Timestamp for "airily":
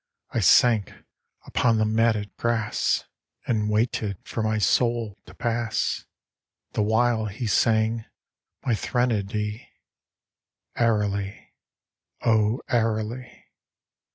10.75-11.53, 12.67-13.45